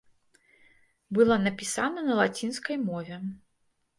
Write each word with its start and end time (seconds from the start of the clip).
Была 1.17 1.37
напісана 1.47 1.99
на 2.07 2.17
лацінскай 2.21 2.77
мове. 2.89 3.15